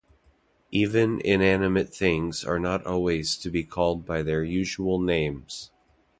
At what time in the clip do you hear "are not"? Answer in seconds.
2.43-2.83